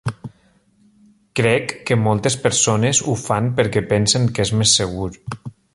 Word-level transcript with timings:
Crec 1.39 1.75
que 1.91 1.99
moltes 2.07 2.39
persones 2.47 3.05
ho 3.11 3.17
fan 3.27 3.53
perquè 3.61 3.87
pensen 3.95 4.29
que 4.39 4.49
és 4.49 4.59
més 4.63 4.79
segur. 4.81 5.11